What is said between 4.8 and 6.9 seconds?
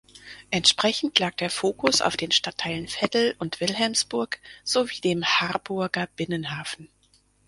dem Harburger Binnenhafen.